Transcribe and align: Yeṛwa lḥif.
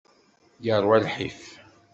Yeṛwa 0.65 0.97
lḥif. 1.05 1.41